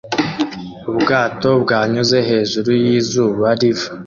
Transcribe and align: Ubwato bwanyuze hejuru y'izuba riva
Ubwato 0.89 1.49
bwanyuze 1.63 2.17
hejuru 2.29 2.69
y'izuba 2.83 3.47
riva 3.59 3.87